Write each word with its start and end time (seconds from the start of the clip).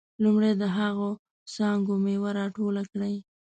لومړی 0.23 0.51
د 0.61 0.63
هغه 0.77 1.09
څانګو 1.53 1.93
میوه 2.05 2.29
راټوله 2.39 2.83
کړئ. 2.91 3.15